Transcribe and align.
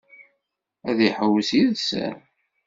Ad 0.89 0.97
iḥewwes 1.07 1.49
yid-sen? 1.57 2.15